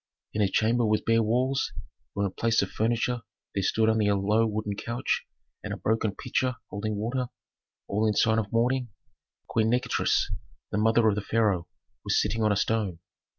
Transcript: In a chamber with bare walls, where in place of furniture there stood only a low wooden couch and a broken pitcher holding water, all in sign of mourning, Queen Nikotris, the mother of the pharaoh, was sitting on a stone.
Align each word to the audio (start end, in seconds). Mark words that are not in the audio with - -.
In 0.33 0.41
a 0.41 0.47
chamber 0.49 0.83
with 0.83 1.05
bare 1.05 1.21
walls, 1.21 1.71
where 2.13 2.25
in 2.25 2.31
place 2.31 2.63
of 2.63 2.71
furniture 2.71 3.21
there 3.53 3.61
stood 3.61 3.87
only 3.87 4.07
a 4.07 4.15
low 4.15 4.47
wooden 4.47 4.75
couch 4.75 5.27
and 5.63 5.71
a 5.71 5.77
broken 5.77 6.15
pitcher 6.15 6.55
holding 6.71 6.95
water, 6.95 7.27
all 7.87 8.07
in 8.07 8.15
sign 8.15 8.39
of 8.39 8.51
mourning, 8.51 8.89
Queen 9.45 9.69
Nikotris, 9.69 10.31
the 10.71 10.79
mother 10.79 11.07
of 11.07 11.13
the 11.13 11.21
pharaoh, 11.21 11.67
was 12.03 12.19
sitting 12.19 12.41
on 12.41 12.51
a 12.51 12.55
stone. 12.55 12.97